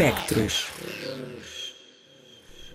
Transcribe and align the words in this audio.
Espectros. 0.00 0.68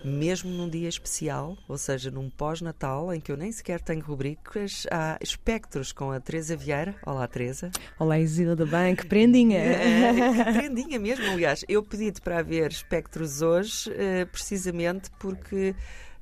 Mesmo 0.04 0.50
num 0.50 0.68
dia 0.68 0.90
especial, 0.90 1.56
ou 1.66 1.78
seja, 1.78 2.10
num 2.10 2.28
pós-natal, 2.28 3.14
em 3.14 3.18
que 3.18 3.32
eu 3.32 3.36
nem 3.38 3.50
sequer 3.50 3.80
tenho 3.80 4.04
rubricas, 4.04 4.86
há 4.90 5.16
espectros 5.22 5.90
com 5.90 6.10
a 6.10 6.20
Teresa 6.20 6.54
Vieira. 6.54 6.94
Olá, 7.06 7.26
Teresa. 7.26 7.70
Olá, 7.98 8.20
Isila 8.20 8.54
da 8.54 8.66
Banco, 8.66 9.06
prendinha. 9.06 9.58
É, 9.64 10.52
prendinha 10.52 10.98
mesmo, 10.98 11.24
aliás. 11.24 11.64
Eu 11.66 11.82
pedi-te 11.82 12.20
para 12.20 12.42
ver 12.42 12.70
espectros 12.70 13.40
hoje, 13.40 13.90
eh, 13.96 14.26
precisamente 14.26 15.10
porque 15.18 15.74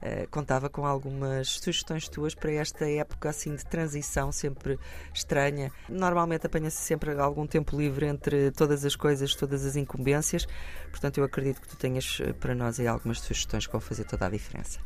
Uh, 0.02 0.28
contava 0.30 0.68
com 0.68 0.84
algumas 0.84 1.48
sugestões 1.48 2.08
tuas 2.08 2.34
para 2.34 2.50
esta 2.50 2.90
época 2.90 3.28
assim 3.28 3.54
de 3.54 3.64
transição 3.64 4.32
sempre 4.32 4.76
estranha. 5.14 5.70
Normalmente 5.88 6.44
apanha-se 6.44 6.78
sempre 6.78 7.12
algum 7.12 7.46
tempo 7.46 7.76
livre 7.76 8.06
entre 8.06 8.50
todas 8.50 8.84
as 8.84 8.96
coisas, 8.96 9.34
todas 9.36 9.64
as 9.64 9.76
incumbências. 9.76 10.46
Portanto, 10.90 11.18
eu 11.18 11.24
acredito 11.24 11.60
que 11.60 11.68
tu 11.68 11.76
tenhas 11.76 12.18
eh, 12.20 12.32
para 12.32 12.54
nós 12.54 12.80
aí 12.80 12.86
algumas 12.86 13.20
sugestões 13.20 13.66
que 13.66 13.72
vão 13.72 13.80
fazer 13.80 14.04
toda 14.04 14.26
a 14.26 14.28
diferença. 14.28 14.80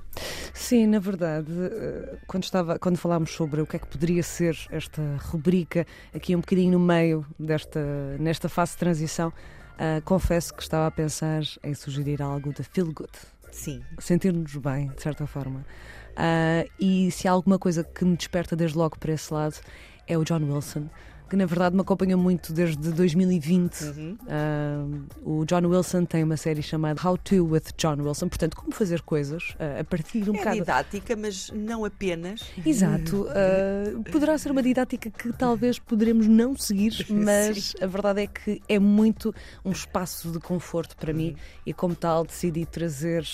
Sim, 0.52 0.86
na 0.86 0.98
verdade, 0.98 1.50
eh, 1.50 2.18
quando, 2.26 2.44
estava, 2.44 2.78
quando 2.78 2.96
falámos 2.96 3.30
sobre 3.32 3.60
o 3.60 3.66
que 3.66 3.76
é 3.76 3.78
que 3.78 3.86
poderia 3.86 4.22
ser 4.22 4.56
esta 4.70 5.02
rubrica, 5.30 5.86
aqui 6.14 6.36
um 6.36 6.40
bocadinho 6.40 6.72
no 6.72 6.80
meio 6.80 7.26
desta, 7.38 7.80
nesta 8.18 8.48
fase 8.48 8.72
de 8.72 8.78
transição, 8.78 9.28
uh, 9.28 10.02
confesso 10.04 10.54
que 10.54 10.62
estava 10.62 10.86
a 10.86 10.90
pensar 10.90 11.42
em 11.62 11.74
sugerir 11.74 12.22
algo 12.22 12.52
da 12.52 12.64
Feel 12.64 12.92
Good. 12.92 13.12
Sim. 13.50 13.82
Sentir-nos 13.98 14.54
bem, 14.56 14.88
de 14.88 15.02
certa 15.02 15.26
forma. 15.26 15.64
Uh, 16.12 16.70
e 16.80 17.10
se 17.10 17.28
há 17.28 17.32
alguma 17.32 17.58
coisa 17.58 17.84
que 17.84 18.04
me 18.04 18.16
desperta 18.16 18.56
desde 18.56 18.76
logo 18.76 18.98
para 18.98 19.12
esse 19.12 19.32
lado 19.32 19.56
é 20.06 20.16
o 20.16 20.24
John 20.24 20.42
Wilson 20.44 20.88
que 21.28 21.36
na 21.36 21.46
verdade 21.46 21.74
me 21.74 21.82
acompanhou 21.82 22.18
muito 22.18 22.52
desde 22.52 22.92
2020. 22.92 23.82
Uhum. 23.82 24.18
Uh, 25.24 25.40
o 25.40 25.44
John 25.44 25.66
Wilson 25.66 26.04
tem 26.04 26.22
uma 26.22 26.36
série 26.36 26.62
chamada 26.62 27.00
How 27.06 27.18
to 27.18 27.44
with 27.44 27.62
John 27.76 27.96
Wilson, 28.00 28.28
portanto, 28.28 28.56
como 28.56 28.72
fazer 28.72 29.02
coisas 29.02 29.50
uh, 29.52 29.80
a 29.80 29.84
partir 29.84 30.22
de 30.22 30.30
um 30.30 30.34
é 30.34 30.38
bocado. 30.38 30.56
didática, 30.56 31.16
mas 31.16 31.50
não 31.50 31.84
apenas. 31.84 32.42
Exato. 32.64 33.22
Uh, 33.22 34.02
poderá 34.10 34.38
ser 34.38 34.50
uma 34.50 34.62
didática 34.62 35.10
que 35.10 35.32
talvez 35.32 35.78
poderemos 35.78 36.26
não 36.26 36.56
seguir, 36.56 37.06
mas 37.10 37.74
a 37.80 37.86
verdade 37.86 38.22
é 38.22 38.26
que 38.26 38.62
é 38.68 38.78
muito 38.78 39.34
um 39.64 39.72
espaço 39.72 40.30
de 40.30 40.38
conforto 40.38 40.96
para 40.96 41.10
uhum. 41.10 41.18
mim 41.18 41.36
e, 41.64 41.72
como 41.72 41.94
tal, 41.94 42.24
decidi 42.24 42.64
trazer 42.64 43.24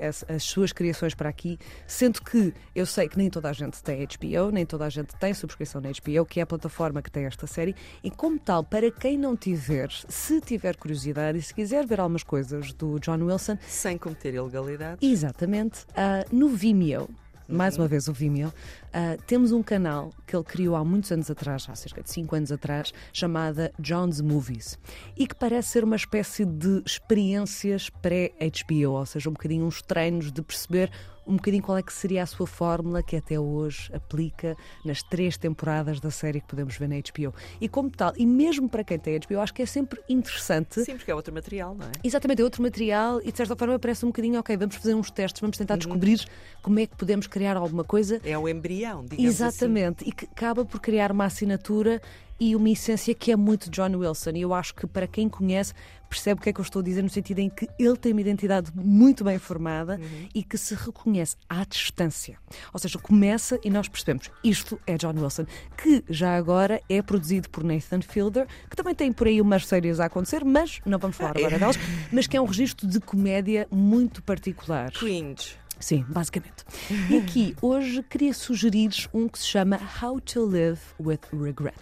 as, 0.00 0.24
as 0.28 0.42
suas 0.42 0.72
criações 0.72 1.14
para 1.14 1.28
aqui, 1.28 1.58
sendo 1.86 2.20
que 2.22 2.52
eu 2.74 2.86
sei 2.86 3.08
que 3.08 3.16
nem 3.16 3.30
toda 3.30 3.48
a 3.48 3.52
gente 3.52 3.82
tem 3.82 4.06
HBO, 4.06 4.50
nem 4.50 4.66
toda 4.66 4.84
a 4.84 4.88
gente 4.88 5.14
tem 5.16 5.32
subscrição 5.34 5.80
na 5.80 5.90
HBO, 5.90 6.24
que 6.26 6.40
é 6.40 6.42
a 6.42 6.46
plataforma 6.46 7.02
que 7.02 7.10
tem 7.10 7.27
esta 7.28 7.46
série 7.46 7.74
e, 8.02 8.10
como 8.10 8.38
tal, 8.38 8.64
para 8.64 8.90
quem 8.90 9.16
não 9.16 9.36
tiver, 9.36 9.90
se 10.08 10.40
tiver 10.40 10.76
curiosidade 10.76 11.38
e 11.38 11.42
se 11.42 11.54
quiser 11.54 11.86
ver 11.86 12.00
algumas 12.00 12.22
coisas 12.22 12.72
do 12.72 12.98
John 12.98 13.22
Wilson. 13.24 13.56
Sem 13.66 13.96
cometer 13.96 14.34
ilegalidades. 14.34 14.98
Exatamente. 15.00 15.84
Uh, 15.90 16.34
no 16.34 16.48
Vimeo 16.48 17.08
mais 17.48 17.78
uma 17.78 17.88
vez 17.88 18.08
o 18.08 18.12
Vimeo, 18.12 18.48
uh, 18.48 19.22
temos 19.26 19.52
um 19.52 19.62
canal 19.62 20.12
que 20.26 20.36
ele 20.36 20.44
criou 20.44 20.76
há 20.76 20.84
muitos 20.84 21.10
anos 21.10 21.30
atrás, 21.30 21.66
há 21.68 21.74
cerca 21.74 22.02
de 22.02 22.10
5 22.10 22.36
anos 22.36 22.52
atrás, 22.52 22.92
chamada 23.10 23.72
John's 23.78 24.20
Movies, 24.20 24.78
e 25.16 25.26
que 25.26 25.34
parece 25.34 25.70
ser 25.70 25.82
uma 25.82 25.96
espécie 25.96 26.44
de 26.44 26.82
experiências 26.84 27.88
pré-HBO, 27.88 28.92
ou 28.92 29.06
seja, 29.06 29.30
um 29.30 29.32
bocadinho 29.32 29.64
uns 29.64 29.80
treinos 29.80 30.30
de 30.30 30.42
perceber 30.42 30.90
um 31.28 31.36
bocadinho 31.36 31.62
qual 31.62 31.76
é 31.76 31.82
que 31.82 31.92
seria 31.92 32.22
a 32.22 32.26
sua 32.26 32.46
fórmula 32.46 33.02
que 33.02 33.14
até 33.14 33.38
hoje 33.38 33.90
aplica 33.94 34.56
nas 34.84 35.02
três 35.02 35.36
temporadas 35.36 36.00
da 36.00 36.10
série 36.10 36.40
que 36.40 36.46
podemos 36.46 36.76
ver 36.76 36.88
na 36.88 36.96
HBO. 36.96 37.34
E 37.60 37.68
como 37.68 37.90
tal, 37.90 38.12
e 38.16 38.24
mesmo 38.24 38.68
para 38.68 38.82
quem 38.82 38.98
tem 38.98 39.18
HBO, 39.18 39.40
acho 39.40 39.52
que 39.52 39.62
é 39.62 39.66
sempre 39.66 40.00
interessante. 40.08 40.82
Sim, 40.82 40.96
porque 40.96 41.10
é 41.10 41.14
outro 41.14 41.32
material, 41.32 41.74
não 41.74 41.86
é? 41.86 41.92
Exatamente, 42.02 42.40
é 42.40 42.44
outro 42.44 42.62
material 42.62 43.20
e 43.22 43.30
de 43.30 43.36
certa 43.36 43.54
forma 43.54 43.78
parece 43.78 44.04
um 44.04 44.08
bocadinho, 44.08 44.40
ok, 44.40 44.56
vamos 44.56 44.76
fazer 44.76 44.94
uns 44.94 45.10
testes, 45.10 45.40
vamos 45.40 45.58
tentar 45.58 45.74
uhum. 45.74 45.78
descobrir 45.78 46.26
como 46.62 46.80
é 46.80 46.86
que 46.86 46.96
podemos 46.96 47.26
criar 47.26 47.56
alguma 47.56 47.84
coisa. 47.84 48.20
É 48.24 48.36
o 48.38 48.48
embrião, 48.48 49.04
digamos 49.04 49.40
assim. 49.40 49.44
Exatamente, 49.44 50.02
assim. 50.02 50.10
e 50.10 50.12
que 50.12 50.24
acaba 50.24 50.64
por 50.64 50.80
criar 50.80 51.12
uma 51.12 51.26
assinatura 51.26 52.00
e 52.40 52.54
uma 52.54 52.70
essência 52.70 53.14
que 53.14 53.32
é 53.32 53.36
muito 53.36 53.70
John 53.70 53.96
Wilson. 53.96 54.30
E 54.34 54.42
eu 54.42 54.54
acho 54.54 54.74
que 54.74 54.86
para 54.86 55.06
quem 55.06 55.28
conhece 55.28 55.74
percebe 56.08 56.40
o 56.40 56.42
que 56.42 56.48
é 56.48 56.52
que 56.52 56.60
eu 56.60 56.62
estou 56.62 56.80
a 56.80 56.82
dizer 56.82 57.02
no 57.02 57.10
sentido 57.10 57.38
em 57.40 57.50
que 57.50 57.68
ele 57.78 57.96
tem 57.96 58.12
uma 58.12 58.20
identidade 58.20 58.72
muito 58.74 59.22
bem 59.22 59.38
formada 59.38 59.96
uhum. 59.96 60.28
e 60.34 60.42
que 60.42 60.56
se 60.56 60.74
reconhece 60.74 61.36
à 61.48 61.64
distância. 61.64 62.38
Ou 62.72 62.80
seja, 62.80 62.98
começa 62.98 63.58
e 63.62 63.70
nós 63.70 63.88
percebemos 63.88 64.30
isto 64.42 64.80
é 64.86 64.96
John 64.96 65.14
Wilson, 65.16 65.44
que 65.76 66.02
já 66.08 66.36
agora 66.36 66.80
é 66.88 67.02
produzido 67.02 67.48
por 67.50 67.62
Nathan 67.62 68.00
Fielder, 68.00 68.46
que 68.70 68.76
também 68.76 68.94
tem 68.94 69.12
por 69.12 69.26
aí 69.26 69.40
umas 69.40 69.66
séries 69.66 70.00
a 70.00 70.06
acontecer, 70.06 70.44
mas 70.44 70.80
não 70.86 70.98
vamos 70.98 71.16
falar 71.16 71.36
agora 71.36 71.58
delas, 71.58 71.76
mas 72.10 72.26
que 72.26 72.36
é 72.36 72.40
um 72.40 72.46
registro 72.46 72.86
de 72.86 73.00
comédia 73.00 73.68
muito 73.70 74.22
particular. 74.22 74.90
Cringe. 74.92 75.56
Sim, 75.80 76.04
basicamente. 76.08 76.64
E 77.08 77.18
aqui, 77.18 77.56
hoje, 77.62 78.02
queria 78.02 78.34
sugerir 78.34 78.90
um 79.12 79.28
que 79.28 79.38
se 79.38 79.46
chama 79.46 79.78
How 80.02 80.20
to 80.20 80.44
Live 80.44 80.80
with 81.00 81.20
Regret. 81.32 81.76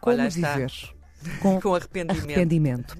Como 0.00 0.16
viver 0.28 0.72
com, 1.40 1.60
com 1.60 1.74
arrependimento. 1.74 2.24
arrependimento. 2.24 2.98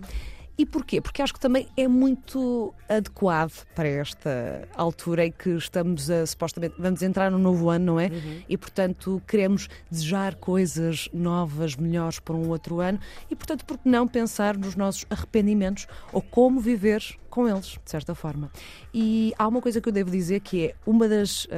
E 0.61 0.67
porquê? 0.67 1.01
Porque 1.01 1.23
acho 1.23 1.33
que 1.33 1.41
também 1.41 1.69
é 1.75 1.89
muito 1.89 2.75
adequado 2.87 3.65
para 3.75 3.89
esta 3.89 4.69
altura 4.75 5.25
em 5.25 5.33
que 5.33 5.49
estamos 5.57 6.11
a 6.11 6.27
supostamente 6.27 6.75
vamos 6.79 7.01
entrar 7.01 7.31
no 7.31 7.39
novo 7.39 7.71
ano, 7.71 7.87
não 7.87 7.99
é? 7.99 8.09
Uhum. 8.09 8.43
E 8.47 8.59
portanto 8.59 9.23
queremos 9.27 9.71
desejar 9.91 10.35
coisas 10.35 11.09
novas, 11.15 11.77
melhores 11.77 12.21
para 12.21 12.35
um 12.35 12.47
outro 12.51 12.79
ano 12.79 13.01
e 13.31 13.35
portanto 13.35 13.65
por 13.65 13.79
que 13.79 13.89
não 13.89 14.07
pensar 14.07 14.55
nos 14.55 14.77
nossos 14.77 15.07
arrependimentos 15.09 15.87
ou 16.13 16.21
como 16.21 16.61
viver 16.61 17.03
com 17.31 17.49
eles, 17.49 17.79
de 17.83 17.91
certa 17.91 18.15
forma. 18.15 18.53
E 18.93 19.33
há 19.39 19.49
uma 19.49 19.63
coisa 19.63 19.81
que 19.81 19.89
eu 19.89 19.93
devo 19.95 20.11
dizer 20.11 20.41
que 20.41 20.67
é 20.67 20.75
uma 20.85 21.09
das 21.09 21.47
uh, 21.47 21.49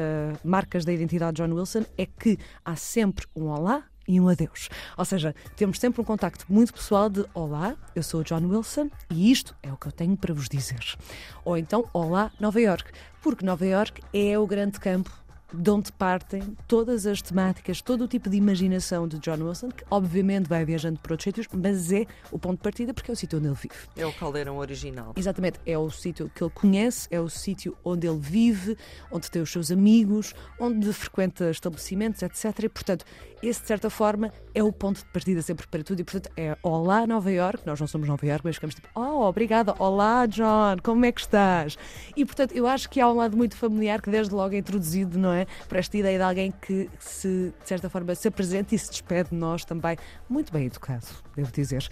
marcas 0.45 0.85
da 0.85 0.93
identidade 0.93 1.39
de 1.39 1.43
John 1.43 1.53
Wilson 1.53 1.85
é 1.99 2.07
que 2.07 2.39
há 2.65 2.77
sempre 2.77 3.27
um 3.35 3.49
olá 3.49 3.83
e 4.07 4.21
um 4.21 4.29
adeus. 4.29 4.69
Ou 4.97 5.05
seja, 5.05 5.35
temos 5.57 5.79
sempre 5.79 6.01
um 6.01 6.05
contacto 6.05 6.45
muito 6.49 6.73
pessoal 6.73 7.09
de 7.09 7.25
Olá, 7.35 7.77
eu 7.95 8.03
sou 8.03 8.21
o 8.21 8.25
John 8.25 8.47
Wilson 8.47 8.91
e 9.11 9.31
isto 9.31 9.55
é 9.63 9.73
o 9.73 9.77
que 9.77 9.87
eu 9.87 9.93
tenho 9.93 10.17
para 10.17 10.35
vos 10.35 10.49
dizer. 10.49 10.97
Ou 11.45 11.57
então 11.57 11.89
Olá, 11.93 12.31
Nova 12.41 12.61
York, 12.61 12.91
porque 13.23 13.45
Nova 13.45 13.67
York 13.67 14.03
é 14.13 14.39
o 14.39 14.47
grande 14.47 14.79
campo 14.81 15.23
de 15.53 15.71
onde 15.71 15.93
partem 15.93 16.57
todas 16.67 17.07
as 17.07 17.21
temáticas, 17.21 17.83
todo 17.83 18.05
o 18.05 18.09
tipo 18.09 18.31
de 18.31 18.37
imaginação 18.37 19.07
de 19.07 19.19
John 19.19 19.47
Wilson, 19.47 19.69
que 19.69 19.85
obviamente 19.91 20.49
vai 20.49 20.65
viajando 20.65 20.99
por 20.99 21.13
outros 21.13 21.25
sítios, 21.25 21.47
mas 21.53 21.93
é 21.93 22.07
o 22.31 22.39
ponto 22.39 22.57
de 22.57 22.63
partida 22.63 22.95
porque 22.95 23.11
é 23.11 23.15
o 23.15 23.17
sítio 23.17 23.39
onde 23.39 23.49
ele 23.49 23.55
vive. 23.55 23.75
É 23.97 24.07
o 24.07 24.13
caldeirão 24.13 24.57
original. 24.57 25.13
Exatamente, 25.17 25.61
é 25.67 25.77
o 25.77 25.91
sítio 25.91 26.31
que 26.35 26.43
ele 26.43 26.51
conhece, 26.51 27.07
é 27.11 27.21
o 27.21 27.29
sítio 27.29 27.77
onde 27.85 28.07
ele 28.07 28.19
vive, 28.19 28.77
onde 29.11 29.31
tem 29.31 29.43
os 29.43 29.51
seus 29.51 29.71
amigos, 29.71 30.35
onde 30.59 30.93
frequenta 30.93 31.51
estabelecimentos, 31.51 32.23
etc. 32.23 32.65
E, 32.65 32.69
portanto, 32.69 33.05
esse, 33.43 33.61
de 33.61 33.67
certa 33.67 33.91
forma, 33.91 34.33
é 34.55 34.63
o 34.63 34.73
ponto 34.73 34.99
de 34.99 35.07
partida 35.07 35.43
sempre 35.43 35.67
para 35.67 35.83
tudo. 35.83 36.01
E, 36.01 36.05
portanto, 36.05 36.31
é 36.37 36.57
Olá, 36.63 37.07
Nova 37.07 37.31
York. 37.31 37.67
Nós 37.67 37.81
não 37.81 37.87
somos 37.87 38.07
Nova 38.07 38.25
York, 38.25 38.43
mas 38.45 38.55
ficamos 38.55 38.75
tipo, 38.75 38.89
oh, 38.95 39.27
obrigada. 39.27 39.75
Olá, 39.79 40.27
John, 40.27 40.77
como 40.83 41.05
é 41.05 41.11
que 41.11 41.21
estás? 41.21 41.77
E, 42.17 42.25
portanto, 42.25 42.53
eu 42.53 42.67
acho 42.67 42.89
que 42.89 43.01
há 43.01 43.11
um 43.11 43.17
lado 43.17 43.37
muito 43.37 43.57
familiar 43.57 44.01
que 44.01 44.11
desde 44.11 44.33
logo 44.33 44.55
é 44.55 44.59
introduzido, 44.59 45.19
não 45.19 45.33
é? 45.33 45.47
Para 45.69 45.81
esta 45.81 45.97
ideia 45.97 46.19
de 46.19 46.25
alguém 46.25 46.53
que 46.63 46.89
se, 47.01 47.53
de 47.61 47.69
certa 47.69 47.91
forma, 47.91 48.15
se 48.15 48.29
apresenta 48.29 48.75
e 48.75 48.79
se 48.79 48.91
despede 48.91 49.31
de 49.31 49.37
nós 49.37 49.65
também. 49.65 49.97
Muito 50.29 50.53
bem 50.53 50.67
educado, 50.67 51.07
devo 51.35 51.51
dizer. 51.51 51.89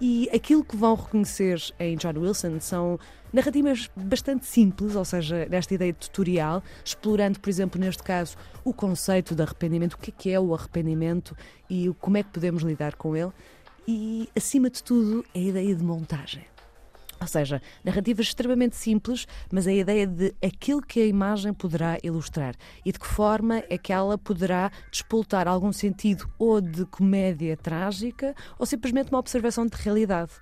E 0.00 0.28
aquilo 0.34 0.64
que 0.64 0.76
vão 0.76 0.94
reconhecer 0.94 1.60
em 1.78 1.96
John 1.96 2.14
Wilson 2.18 2.60
são 2.60 2.98
narrativas 3.32 3.90
bastante 3.96 4.46
simples, 4.46 4.94
ou 4.94 5.04
seja, 5.04 5.46
nesta 5.50 5.74
ideia 5.74 5.92
de 5.92 5.98
tutorial, 5.98 6.62
explorando, 6.84 7.40
por 7.40 7.50
exemplo, 7.50 7.80
neste 7.80 8.02
caso, 8.02 8.36
o 8.64 8.72
conceito 8.72 9.34
de 9.34 9.42
arrependimento, 9.42 9.94
o 9.94 9.98
que 9.98 10.10
é, 10.10 10.14
que 10.16 10.30
é 10.30 10.38
o 10.38 10.54
arrependimento 10.54 10.93
e 11.68 11.92
como 12.00 12.16
é 12.16 12.22
que 12.22 12.30
podemos 12.30 12.62
lidar 12.62 12.94
com 12.96 13.16
ele. 13.16 13.32
E, 13.86 14.28
acima 14.34 14.70
de 14.70 14.82
tudo, 14.82 15.24
a 15.34 15.38
ideia 15.38 15.74
de 15.74 15.82
montagem. 15.82 16.44
Ou 17.20 17.26
seja, 17.26 17.62
narrativas 17.82 18.26
extremamente 18.26 18.76
simples, 18.76 19.26
mas 19.50 19.66
a 19.66 19.72
ideia 19.72 20.06
de 20.06 20.34
aquilo 20.44 20.82
que 20.82 21.00
a 21.00 21.06
imagem 21.06 21.52
poderá 21.52 21.98
ilustrar 22.02 22.54
e 22.84 22.92
de 22.92 22.98
que 22.98 23.06
forma 23.06 23.62
é 23.70 23.78
que 23.78 23.92
ela 23.92 24.18
poderá 24.18 24.70
despoltar 24.90 25.46
algum 25.48 25.72
sentido 25.72 26.28
ou 26.38 26.60
de 26.60 26.84
comédia 26.86 27.56
trágica 27.56 28.34
ou 28.58 28.66
simplesmente 28.66 29.10
uma 29.10 29.18
observação 29.18 29.66
de 29.66 29.76
realidade. 29.76 30.32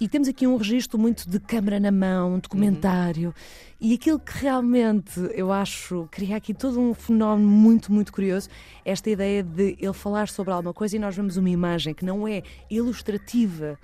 E 0.00 0.08
temos 0.08 0.28
aqui 0.28 0.46
um 0.46 0.56
registro 0.56 0.96
muito 0.96 1.28
de 1.28 1.40
câmara 1.40 1.80
na 1.80 1.90
mão, 1.90 2.38
documentário, 2.38 3.30
uhum. 3.30 3.34
e 3.80 3.94
aquilo 3.94 4.20
que 4.20 4.38
realmente 4.38 5.18
eu 5.34 5.50
acho 5.50 6.06
cria 6.12 6.36
aqui 6.36 6.54
todo 6.54 6.78
um 6.78 6.94
fenómeno 6.94 7.48
muito, 7.48 7.92
muito 7.92 8.12
curioso, 8.12 8.48
esta 8.84 9.10
ideia 9.10 9.42
de 9.42 9.76
ele 9.80 9.92
falar 9.92 10.28
sobre 10.28 10.52
alguma 10.52 10.72
coisa 10.72 10.94
e 10.94 11.00
nós 11.00 11.16
vemos 11.16 11.36
uma 11.36 11.50
imagem 11.50 11.92
que 11.94 12.04
não 12.04 12.28
é 12.28 12.44
ilustrativa 12.70 13.76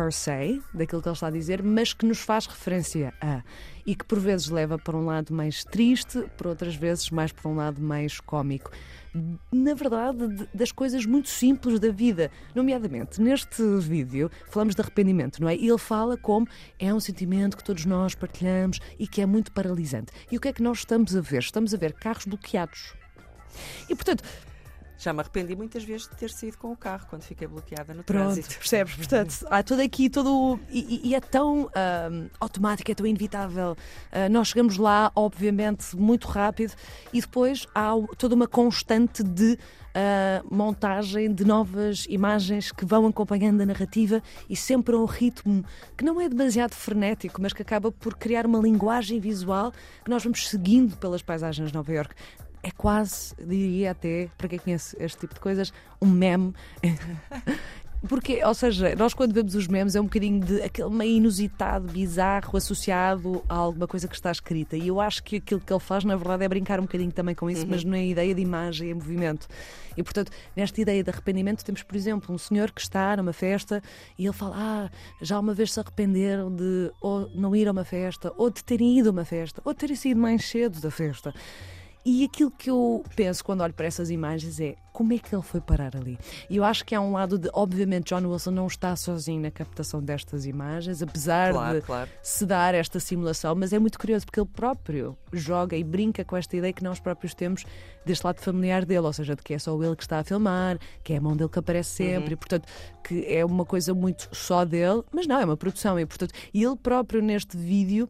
per 0.00 0.12
se, 0.14 0.62
daquilo 0.72 1.02
que 1.02 1.08
ele 1.08 1.14
está 1.14 1.26
a 1.26 1.30
dizer, 1.30 1.62
mas 1.62 1.92
que 1.92 2.06
nos 2.06 2.20
faz 2.20 2.46
referência 2.46 3.12
a. 3.20 3.42
E 3.84 3.94
que 3.94 4.04
por 4.04 4.18
vezes 4.18 4.48
leva 4.48 4.78
para 4.78 4.96
um 4.96 5.04
lado 5.04 5.34
mais 5.34 5.62
triste, 5.62 6.24
por 6.38 6.46
outras 6.46 6.74
vezes 6.74 7.10
mais 7.10 7.32
para 7.32 7.50
um 7.50 7.54
lado 7.54 7.82
mais 7.82 8.18
cómico. 8.18 8.70
Na 9.52 9.74
verdade, 9.74 10.48
das 10.54 10.72
coisas 10.72 11.04
muito 11.04 11.28
simples 11.28 11.78
da 11.78 11.90
vida. 11.90 12.30
Nomeadamente, 12.54 13.20
neste 13.20 13.62
vídeo, 13.80 14.30
falamos 14.48 14.74
de 14.74 14.80
arrependimento, 14.80 15.38
não 15.40 15.48
é? 15.48 15.56
E 15.56 15.68
ele 15.68 15.78
fala 15.78 16.16
como 16.16 16.46
é 16.78 16.94
um 16.94 17.00
sentimento 17.00 17.56
que 17.56 17.64
todos 17.64 17.84
nós 17.84 18.14
partilhamos 18.14 18.78
e 18.98 19.06
que 19.06 19.20
é 19.20 19.26
muito 19.26 19.52
paralisante. 19.52 20.12
E 20.30 20.36
o 20.36 20.40
que 20.40 20.48
é 20.48 20.52
que 20.52 20.62
nós 20.62 20.78
estamos 20.78 21.14
a 21.14 21.20
ver? 21.20 21.40
Estamos 21.40 21.74
a 21.74 21.76
ver 21.76 21.92
carros 21.92 22.24
bloqueados. 22.24 22.94
E 23.88 23.94
portanto, 23.94 24.22
já 25.00 25.12
me 25.14 25.20
arrependi 25.20 25.56
muitas 25.56 25.82
vezes 25.82 26.06
de 26.06 26.16
ter 26.16 26.30
saído 26.30 26.58
com 26.58 26.72
o 26.72 26.76
carro 26.76 27.06
quando 27.08 27.22
fiquei 27.22 27.48
bloqueada 27.48 27.94
no 27.94 28.04
Pronto, 28.04 28.34
trânsito. 28.34 28.58
percebes? 28.58 28.96
Portanto, 28.96 29.46
há 29.50 29.62
tudo 29.62 29.80
aqui, 29.80 30.10
todo. 30.10 30.60
E, 30.70 31.08
e 31.08 31.14
é 31.14 31.20
tão 31.20 31.70
automático, 32.38 32.90
é 32.90 32.94
tão 32.94 33.06
inevitável. 33.06 33.72
Uh, 33.72 34.30
nós 34.30 34.48
chegamos 34.48 34.76
lá, 34.76 35.10
obviamente, 35.16 35.96
muito 35.96 36.28
rápido 36.28 36.74
e 37.12 37.20
depois 37.20 37.66
há 37.74 37.92
toda 38.18 38.34
uma 38.34 38.46
constante 38.46 39.22
de. 39.22 39.58
Uh, 39.90 40.54
montagem 40.54 41.34
de 41.34 41.44
novas 41.44 42.06
imagens 42.08 42.70
que 42.70 42.84
vão 42.84 43.08
acompanhando 43.08 43.60
a 43.60 43.66
narrativa 43.66 44.22
e 44.48 44.54
sempre 44.54 44.94
a 44.94 44.98
um 44.98 45.04
ritmo 45.04 45.64
que 45.98 46.04
não 46.04 46.20
é 46.20 46.28
demasiado 46.28 46.74
frenético, 46.74 47.42
mas 47.42 47.52
que 47.52 47.60
acaba 47.60 47.90
por 47.90 48.14
criar 48.14 48.46
uma 48.46 48.60
linguagem 48.60 49.18
visual 49.18 49.72
que 50.04 50.08
nós 50.08 50.22
vamos 50.22 50.48
seguindo 50.48 50.96
pelas 50.96 51.22
paisagens 51.22 51.70
de 51.70 51.74
Nova 51.74 51.92
York 51.92 52.14
é 52.62 52.70
quase, 52.70 53.34
diria 53.38 53.92
até, 53.92 54.28
para 54.36 54.48
quem 54.48 54.58
conhece 54.58 54.96
este 55.00 55.20
tipo 55.20 55.34
de 55.34 55.40
coisas, 55.40 55.72
um 56.00 56.06
meme. 56.06 56.54
Porque, 58.08 58.42
ou 58.42 58.54
seja, 58.54 58.94
nós 58.96 59.12
quando 59.12 59.34
vemos 59.34 59.54
os 59.54 59.68
memes 59.68 59.94
é 59.94 60.00
um 60.00 60.04
bocadinho 60.04 60.40
de 60.40 60.62
aquele 60.62 60.88
meio 60.88 61.18
inusitado, 61.18 61.92
bizarro, 61.92 62.56
associado 62.56 63.44
a 63.46 63.54
alguma 63.54 63.86
coisa 63.86 64.08
que 64.08 64.14
está 64.14 64.30
escrita. 64.30 64.74
E 64.74 64.88
eu 64.88 64.98
acho 64.98 65.22
que 65.22 65.36
aquilo 65.36 65.60
que 65.60 65.70
ele 65.70 65.80
faz, 65.80 66.02
na 66.02 66.16
verdade, 66.16 66.42
é 66.42 66.48
brincar 66.48 66.80
um 66.80 66.84
bocadinho 66.84 67.12
também 67.12 67.34
com 67.34 67.50
isso, 67.50 67.64
uhum. 67.64 67.70
mas 67.70 67.84
na 67.84 68.00
ideia 68.00 68.34
de 68.34 68.40
imagem 68.40 68.88
e 68.88 68.94
movimento. 68.94 69.46
E, 69.98 70.02
portanto, 70.02 70.32
nesta 70.56 70.80
ideia 70.80 71.04
de 71.04 71.10
arrependimento, 71.10 71.62
temos, 71.62 71.82
por 71.82 71.94
exemplo, 71.94 72.34
um 72.34 72.38
senhor 72.38 72.70
que 72.70 72.80
está 72.80 73.14
numa 73.18 73.34
festa 73.34 73.82
e 74.18 74.24
ele 74.24 74.32
fala: 74.32 74.54
Ah, 74.56 74.90
já 75.20 75.38
uma 75.38 75.52
vez 75.52 75.70
se 75.70 75.78
arrependeram 75.78 76.54
de 76.54 76.90
ou 77.02 77.30
não 77.34 77.54
ir 77.54 77.68
a 77.68 77.72
uma 77.72 77.84
festa, 77.84 78.32
ou 78.38 78.48
de 78.48 78.64
terem 78.64 78.98
ido 78.98 79.10
a 79.10 79.12
uma 79.12 79.26
festa, 79.26 79.60
ou 79.62 79.74
de 79.74 79.78
terem 79.78 79.96
saído 79.96 80.20
mais 80.20 80.48
cedo 80.48 80.80
da 80.80 80.90
festa. 80.90 81.34
E 82.04 82.24
aquilo 82.24 82.50
que 82.50 82.70
eu 82.70 83.04
penso 83.14 83.44
quando 83.44 83.60
olho 83.60 83.74
para 83.74 83.86
essas 83.86 84.10
imagens 84.10 84.58
é 84.58 84.76
como 84.92 85.12
é 85.12 85.18
que 85.18 85.34
ele 85.34 85.42
foi 85.42 85.60
parar 85.60 85.96
ali? 85.96 86.18
E 86.48 86.56
eu 86.56 86.64
acho 86.64 86.84
que 86.84 86.94
há 86.94 87.00
um 87.00 87.12
lado 87.12 87.38
de, 87.38 87.48
obviamente, 87.52 88.08
John 88.08 88.26
Wilson 88.26 88.50
não 88.50 88.66
está 88.66 88.94
sozinho 88.96 89.40
na 89.40 89.50
captação 89.50 90.02
destas 90.02 90.44
imagens, 90.46 91.02
apesar 91.02 91.52
claro, 91.52 91.80
de 91.80 91.86
claro. 91.86 92.10
se 92.22 92.44
dar 92.44 92.74
esta 92.74 92.98
simulação, 92.98 93.54
mas 93.54 93.72
é 93.72 93.78
muito 93.78 93.98
curioso 93.98 94.26
porque 94.26 94.40
ele 94.40 94.48
próprio 94.48 95.16
joga 95.32 95.76
e 95.76 95.84
brinca 95.84 96.24
com 96.24 96.36
esta 96.36 96.56
ideia 96.56 96.72
que 96.72 96.82
nós 96.82 96.98
próprios 96.98 97.34
temos 97.34 97.64
deste 98.04 98.24
lado 98.24 98.40
familiar 98.40 98.84
dele, 98.84 99.06
ou 99.06 99.12
seja, 99.12 99.36
de 99.36 99.42
que 99.42 99.54
é 99.54 99.58
só 99.58 99.80
ele 99.82 99.94
que 99.94 100.02
está 100.02 100.18
a 100.18 100.24
filmar, 100.24 100.78
que 101.04 101.12
é 101.12 101.16
a 101.16 101.20
mão 101.20 101.36
dele 101.36 101.50
que 101.50 101.58
aparece 101.58 101.90
sempre, 101.90 102.28
uhum. 102.28 102.32
e 102.32 102.36
portanto 102.36 102.68
que 103.04 103.24
é 103.26 103.44
uma 103.44 103.64
coisa 103.64 103.94
muito 103.94 104.28
só 104.32 104.64
dele, 104.64 105.02
mas 105.12 105.26
não, 105.26 105.40
é 105.40 105.44
uma 105.44 105.56
produção, 105.56 105.98
e 105.98 106.06
portanto, 106.06 106.32
ele 106.52 106.76
próprio 106.76 107.22
neste 107.22 107.56
vídeo 107.56 108.08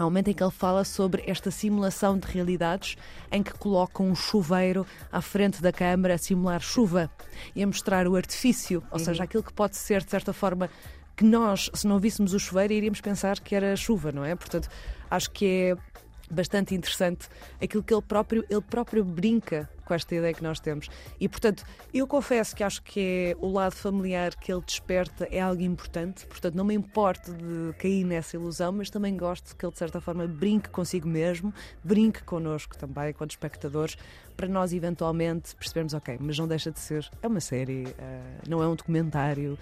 Há 0.00 0.06
um 0.06 0.06
momento 0.06 0.28
em 0.28 0.32
que 0.32 0.42
ele 0.42 0.50
fala 0.50 0.82
sobre 0.82 1.22
esta 1.26 1.50
simulação 1.50 2.18
de 2.18 2.26
realidades 2.26 2.96
em 3.30 3.42
que 3.42 3.52
coloca 3.52 4.02
um 4.02 4.14
chuveiro 4.14 4.86
à 5.12 5.20
frente 5.20 5.60
da 5.60 5.70
câmara 5.70 6.14
a 6.14 6.18
simular 6.18 6.58
chuva 6.62 7.10
e 7.54 7.62
a 7.62 7.66
mostrar 7.66 8.08
o 8.08 8.16
artifício, 8.16 8.82
ou 8.90 8.98
uhum. 8.98 9.04
seja, 9.04 9.24
aquilo 9.24 9.42
que 9.42 9.52
pode 9.52 9.76
ser, 9.76 10.02
de 10.02 10.10
certa 10.10 10.32
forma, 10.32 10.70
que 11.14 11.22
nós, 11.22 11.70
se 11.74 11.86
não 11.86 11.98
víssemos 11.98 12.32
o 12.32 12.38
chuveiro, 12.40 12.72
iríamos 12.72 13.02
pensar 13.02 13.40
que 13.40 13.54
era 13.54 13.76
chuva, 13.76 14.10
não 14.10 14.24
é? 14.24 14.34
Portanto, 14.34 14.70
acho 15.10 15.30
que 15.32 15.44
é 15.44 15.76
bastante 16.32 16.74
interessante 16.74 17.28
aquilo 17.62 17.82
que 17.82 17.92
ele 17.92 18.00
próprio, 18.00 18.42
ele 18.48 18.62
próprio 18.62 19.04
brinca 19.04 19.68
com 19.90 19.94
esta 19.94 20.14
ideia 20.14 20.32
que 20.32 20.42
nós 20.42 20.60
temos. 20.60 20.88
E, 21.18 21.28
portanto, 21.28 21.64
eu 21.92 22.06
confesso 22.06 22.54
que 22.54 22.62
acho 22.62 22.80
que 22.80 23.00
é 23.00 23.36
o 23.40 23.50
lado 23.50 23.74
familiar 23.74 24.36
que 24.36 24.52
ele 24.52 24.62
desperta 24.64 25.26
é 25.32 25.40
algo 25.40 25.62
importante, 25.62 26.24
portanto, 26.26 26.54
não 26.54 26.64
me 26.64 26.74
importo 26.74 27.32
de 27.32 27.72
cair 27.76 28.04
nessa 28.04 28.36
ilusão, 28.36 28.70
mas 28.70 28.88
também 28.88 29.16
gosto 29.16 29.56
que 29.56 29.66
ele, 29.66 29.72
de 29.72 29.78
certa 29.78 30.00
forma, 30.00 30.28
brinque 30.28 30.68
consigo 30.68 31.08
mesmo, 31.08 31.52
brinque 31.82 32.22
connosco 32.22 32.78
também, 32.78 33.12
quanto 33.12 33.32
espectadores, 33.32 33.96
para 34.36 34.46
nós 34.48 34.72
eventualmente 34.72 35.54
percebermos, 35.56 35.92
ok, 35.92 36.16
mas 36.20 36.38
não 36.38 36.46
deixa 36.46 36.70
de 36.70 36.78
ser, 36.78 37.10
é 37.20 37.26
uma 37.26 37.40
série, 37.40 37.84
uh, 37.84 38.48
não 38.48 38.62
é 38.62 38.68
um 38.68 38.74
documentário, 38.74 39.58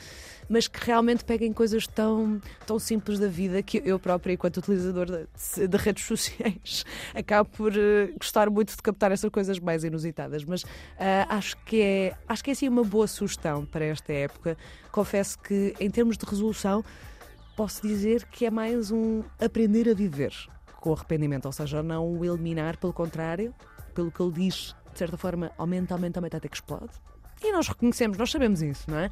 mas 0.49 0.69
que 0.69 0.79
realmente 0.85 1.25
peguem 1.25 1.53
coisas 1.53 1.87
tão, 1.87 2.41
tão 2.65 2.79
simples 2.79 3.19
da 3.19 3.27
vida 3.27 3.61
que 3.61 3.83
eu 3.85 3.99
própria, 3.99 4.35
enquanto 4.35 4.59
utilizador 4.59 5.07
de, 5.07 5.67
de 5.67 5.77
redes 5.77 6.05
sociais, 6.07 6.85
acabo 7.15 7.49
por 7.51 7.73
uh, 7.73 8.15
gostar 8.19 8.49
muito 8.51 8.77
de 8.77 8.83
captar 8.83 9.11
essas 9.11 9.31
coisas 9.31 9.59
mais 9.59 9.83
inusitadas. 9.83 10.18
Mas 10.47 10.63
uh, 10.63 10.67
acho 11.29 11.57
que 11.65 11.81
é 11.81 12.17
acho 12.27 12.43
que 12.43 12.51
é 12.51 12.53
assim 12.53 12.69
uma 12.69 12.85
boa 12.85 13.07
sugestão 13.07 13.65
para 13.65 13.85
esta 13.85 14.13
época. 14.13 14.57
Confesso 14.91 15.39
que 15.39 15.75
em 15.79 15.91
termos 15.91 16.17
de 16.17 16.25
resolução 16.25 16.85
posso 17.57 17.83
dizer 17.87 18.25
que 18.27 18.47
é 18.47 18.51
mais 18.51 18.91
um 18.91 19.23
aprender 19.41 19.89
a 19.89 19.95
viver 19.95 20.33
com 20.81 20.93
arrependimento, 20.93 21.47
ou 21.47 21.53
seja, 21.53 21.83
não 21.83 22.09
o 22.09 22.25
eliminar, 22.25 22.77
pelo 22.77 22.93
contrário, 22.93 23.53
pelo 23.95 24.13
que 24.13 24.23
ele 24.23 24.33
diz, 24.33 24.77
de 24.93 24.99
certa 24.99 25.17
forma, 25.17 25.51
aumenta, 25.59 25.95
aumenta, 25.95 26.21
aumenta 26.21 26.37
até 26.37 26.49
que 26.49 26.57
explode. 26.57 26.93
E 27.43 27.53
nós 27.53 27.69
reconhecemos, 27.69 28.17
nós 28.17 28.31
sabemos 28.31 28.63
isso, 28.63 28.91
não 28.91 28.99
é? 28.99 29.11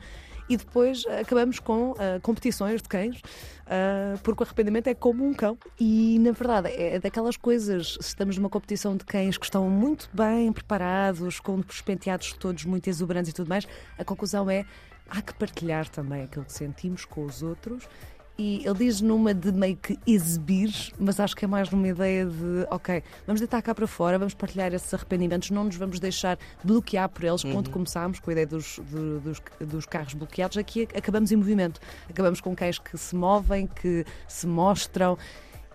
E 0.48 0.56
depois 0.56 1.04
acabamos 1.20 1.58
com 1.58 1.92
uh, 1.92 1.96
competições 2.22 2.80
de 2.80 2.88
cães, 2.88 3.18
uh, 3.18 4.18
porque 4.22 4.42
o 4.42 4.46
arrependimento 4.46 4.86
é 4.86 4.94
como 4.94 5.24
um 5.24 5.34
cão. 5.34 5.58
E, 5.78 6.18
na 6.20 6.32
verdade, 6.32 6.68
é 6.68 6.98
daquelas 6.98 7.36
coisas, 7.36 7.98
se 8.00 8.08
estamos 8.08 8.36
numa 8.36 8.48
competição 8.48 8.96
de 8.96 9.04
cães 9.04 9.36
que 9.36 9.44
estão 9.44 9.68
muito 9.68 10.08
bem 10.12 10.52
preparados, 10.52 11.40
com 11.40 11.56
os 11.68 11.80
penteados 11.80 12.32
todos 12.34 12.64
muito 12.64 12.88
exuberantes 12.88 13.30
e 13.30 13.34
tudo 13.34 13.48
mais, 13.48 13.66
a 13.98 14.04
conclusão 14.04 14.48
é 14.48 14.64
há 15.08 15.22
que 15.22 15.34
partilhar 15.34 15.88
também 15.88 16.22
aquilo 16.22 16.44
que 16.44 16.52
sentimos 16.52 17.04
com 17.04 17.24
os 17.24 17.42
outros 17.42 17.88
e 18.38 18.66
ele 18.66 18.74
diz 18.74 19.00
numa 19.00 19.32
de 19.32 19.50
meio 19.50 19.76
que 19.76 19.98
exibir, 20.06 20.70
mas 20.98 21.18
acho 21.18 21.34
que 21.34 21.44
é 21.44 21.48
mais 21.48 21.70
numa 21.70 21.88
ideia 21.88 22.26
de, 22.26 22.66
ok, 22.70 23.02
vamos 23.26 23.40
deitar 23.40 23.62
cá 23.62 23.74
para 23.74 23.86
fora, 23.86 24.18
vamos 24.18 24.34
partilhar 24.34 24.74
esses 24.74 24.92
arrependimentos, 24.92 25.50
não 25.50 25.64
nos 25.64 25.76
vamos 25.76 25.98
deixar 25.98 26.38
bloquear 26.62 27.08
por 27.08 27.24
eles. 27.24 27.42
Uhum. 27.44 27.52
Quando 27.52 27.70
começámos 27.70 28.20
com 28.20 28.30
a 28.30 28.32
ideia 28.32 28.46
dos, 28.46 28.78
de, 28.90 29.20
dos, 29.20 29.42
dos, 29.58 29.86
carros 29.86 30.12
bloqueados, 30.12 30.58
aqui 30.58 30.86
acabamos 30.94 31.32
em 31.32 31.36
movimento. 31.36 31.80
Acabamos 32.10 32.40
com 32.40 32.54
cães 32.54 32.78
que 32.78 32.98
se 32.98 33.16
movem, 33.16 33.66
que 33.66 34.04
se 34.28 34.46
mostram. 34.46 35.16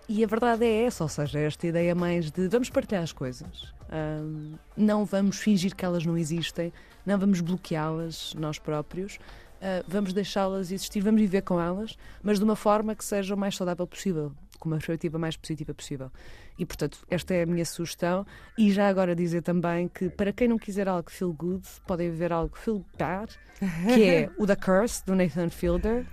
E 0.08 0.22
a 0.22 0.26
verdade 0.26 0.64
é 0.64 0.84
essa, 0.84 1.02
ou 1.02 1.08
seja, 1.08 1.40
é 1.40 1.46
esta 1.46 1.66
ideia 1.66 1.94
mais 1.94 2.30
de 2.30 2.46
vamos 2.48 2.70
partilhar 2.70 3.02
as 3.02 3.12
coisas, 3.12 3.72
não 4.76 5.04
vamos 5.04 5.38
fingir 5.38 5.74
que 5.74 5.84
elas 5.84 6.04
não 6.04 6.18
existem, 6.18 6.72
não 7.06 7.18
vamos 7.18 7.40
bloqueá-las 7.40 8.34
nós 8.34 8.58
próprios 8.58 9.18
uh, 9.62 9.84
vamos 9.86 10.12
deixá-las 10.12 10.70
existir, 10.72 11.00
vamos 11.00 11.20
viver 11.20 11.42
com 11.42 11.60
elas, 11.60 11.96
mas 12.22 12.38
de 12.38 12.44
uma 12.44 12.56
forma 12.56 12.94
que 12.94 13.04
seja 13.04 13.34
o 13.34 13.38
mais 13.38 13.56
saudável 13.56 13.86
possível, 13.86 14.32
com 14.58 14.68
uma 14.68 14.76
perspectiva 14.76 15.18
mais 15.18 15.36
positiva 15.36 15.72
possível. 15.72 16.10
E, 16.58 16.66
portanto, 16.66 16.98
esta 17.08 17.32
é 17.34 17.42
a 17.42 17.46
minha 17.46 17.64
sugestão. 17.64 18.26
E 18.58 18.70
já 18.70 18.88
agora 18.88 19.14
dizer 19.14 19.42
também 19.42 19.88
que, 19.88 20.10
para 20.10 20.32
quem 20.32 20.48
não 20.48 20.58
quiser 20.58 20.88
algo 20.88 21.10
feel 21.10 21.32
good, 21.32 21.66
podem 21.86 22.10
ver 22.10 22.32
algo 22.32 22.56
feel 22.56 22.84
bad, 22.98 23.32
que 23.94 24.04
é 24.04 24.30
o 24.36 24.46
The 24.46 24.56
Curse, 24.56 25.04
do 25.06 25.14
Nathan 25.14 25.48
Fielder, 25.48 26.06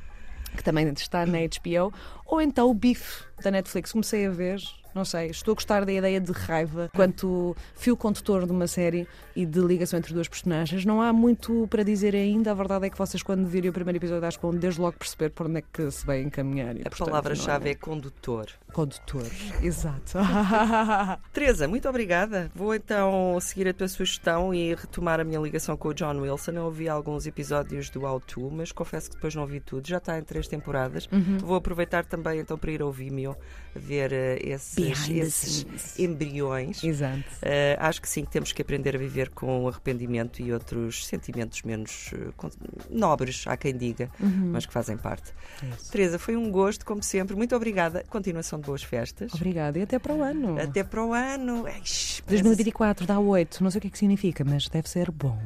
que 0.56 0.64
também 0.64 0.88
está 0.94 1.26
na 1.26 1.40
HBO, 1.46 1.94
ou 2.26 2.42
então 2.42 2.70
o 2.70 2.74
Beef, 2.74 3.24
da 3.44 3.52
Netflix. 3.52 3.92
Comecei 3.92 4.26
a 4.26 4.30
ver 4.30 4.62
não 4.94 5.06
sei, 5.06 5.28
estou 5.28 5.52
a 5.54 5.56
gostar 5.56 5.86
da 5.86 5.92
ideia 5.92 6.20
de 6.20 6.32
raiva 6.32 6.90
quanto 6.96 7.56
fio 7.76 7.96
condutor 7.96 8.46
de 8.46 8.52
uma 8.52 8.68
série 8.68 9.08
e 9.36 9.46
de 9.46 9.60
ligação 9.60 10.00
entre 10.00 10.14
duas 10.14 10.28
personagens. 10.28 10.86
Não 10.86 11.02
há 11.02 11.14
muito 11.14 11.68
para 11.70 11.84
dizer 11.84 12.16
ainda. 12.16 12.52
A 12.52 12.54
verdade 12.54 12.88
é 12.88 12.90
que 12.90 12.98
vocês, 12.98 13.24
quando 13.24 13.48
virem 13.48 13.70
o 13.70 13.74
primeiro 13.74 13.98
episódio, 13.98 14.28
acho 14.28 14.38
que 14.38 14.46
vão 14.46 14.56
desde 14.56 14.82
logo 14.82 14.98
perceber 14.98 15.30
por 15.30 15.48
onde 15.48 15.60
é 15.60 15.62
que 15.62 15.90
se 15.92 16.06
vai 16.06 16.22
encaminhar. 16.22 16.76
E, 16.76 16.82
a 16.86 16.90
palavra-chave 16.90 17.70
é... 17.70 17.72
é 17.72 17.76
condutor. 17.76 18.48
Condutor, 18.74 19.26
exato. 19.62 20.18
Teresa, 21.32 21.68
muito 21.68 21.88
obrigada. 21.88 22.52
Vou 22.54 22.74
então 22.74 23.38
seguir 23.40 23.68
a 23.68 23.74
tua 23.74 23.88
sugestão 23.88 24.54
e 24.54 24.74
retomar 24.74 25.20
a 25.20 25.24
minha 25.24 25.40
ligação 25.40 25.78
com 25.78 25.90
o 25.90 25.94
John 25.94 26.20
Wilson. 26.20 26.52
Eu 26.52 26.66
ouvi 26.66 26.90
alguns 26.90 27.26
episódios 27.26 27.90
do 27.90 28.04
How 28.04 28.20
To, 28.22 28.50
mas 28.52 28.72
confesso 28.72 29.10
que 29.10 29.16
depois 29.16 29.36
não 29.36 29.46
vi 29.46 29.60
tudo. 29.60 29.88
Já 29.88 29.98
está 29.98 30.18
em 30.18 30.24
três 30.24 30.48
temporadas. 30.48 31.08
Uhum. 31.12 31.38
Vou 31.40 31.56
aproveitar 31.56 32.06
também 32.06 32.40
então 32.40 32.58
para 32.58 32.72
ir 32.72 32.82
ao 32.82 32.92
Vimeo 32.92 33.36
ver 33.76 34.12
uh, 34.12 34.48
esses, 34.82 35.66
esses 35.74 36.00
embriões. 36.00 36.84
Exato. 36.84 37.20
Uh, 37.20 37.78
acho 37.80 38.02
que 38.02 38.10
sim, 38.10 38.24
que 38.24 38.32
temos 38.32 38.52
que 38.52 38.62
aprender 38.62 38.96
a 38.96 39.00
viver 39.00 39.30
com 39.30 39.68
arrependimento 39.68 40.42
e 40.42 40.52
outros 40.54 41.06
sentimentos 41.06 41.62
menos 41.64 42.12
uh, 42.14 42.50
nobres, 42.90 43.46
há 43.48 43.58
quem 43.58 43.76
diga, 43.76 44.10
uhum. 44.20 44.52
mas 44.52 44.66
que 44.66 44.74
fazem 44.74 44.98
parte. 44.98 45.34
Isso. 45.74 45.92
Teresa, 45.92 46.20
foi 46.20 46.36
um 46.36 46.52
gosto, 46.52 46.86
como 46.86 47.04
sempre. 47.04 47.36
Muito 47.36 47.56
obrigada. 47.56 48.04
Continuação 48.10 48.60
de 48.60 48.66
boas 48.66 48.84
festas. 48.84 49.34
Obrigada 49.34 49.80
e 49.80 49.84
até 49.84 50.00
para 50.00 50.14
o 50.14 50.22
ano. 50.22 50.60
Até 50.60 50.84
para 50.84 51.04
o 51.04 51.14
ano. 51.14 51.68
Eish, 51.68 52.24
2024 52.28 53.06
dá 53.06 53.20
8, 53.20 53.64
não 53.64 53.72
sei 53.72 53.80
o 53.80 53.82
que 53.82 53.88
é 53.88 53.92
que 53.92 53.98
significa, 53.98 54.44
mas 54.44 54.68
deve 54.68 54.90
ser 54.90 55.12
bom. 55.12 55.38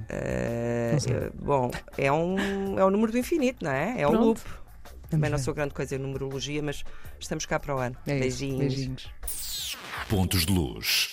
bom, 1.35 1.71
é 1.97 2.11
um, 2.11 2.79
é 2.79 2.85
um 2.85 2.89
número 2.89 3.11
do 3.11 3.17
infinito, 3.17 3.63
não 3.63 3.71
é? 3.71 4.01
É 4.01 4.07
Pronto. 4.07 4.21
o 4.21 4.25
loop. 4.25 4.62
Também 5.13 5.29
não 5.29 5.37
sou 5.37 5.53
grande 5.53 5.73
coisa 5.75 5.95
em 5.95 5.99
numerologia, 5.99 6.63
mas 6.63 6.83
estamos 7.19 7.45
cá 7.45 7.59
para 7.59 7.75
o 7.75 7.77
ano. 7.77 7.95
É 8.07 8.13
isso. 8.13 8.19
Beijinhos. 8.19 8.57
Beijinhos. 8.59 9.09
Pontos 10.09 10.45
de 10.45 10.51
luz. 10.51 11.11